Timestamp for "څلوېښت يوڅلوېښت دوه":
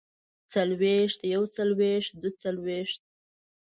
0.51-2.31